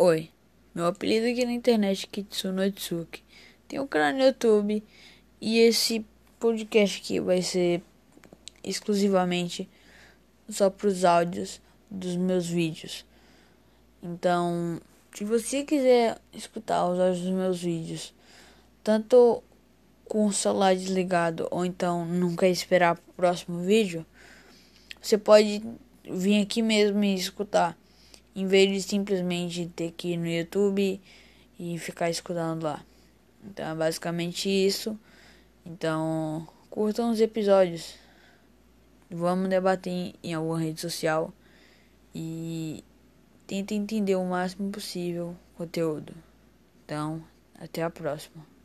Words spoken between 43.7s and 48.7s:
entender o máximo possível o conteúdo. Então, até a próxima.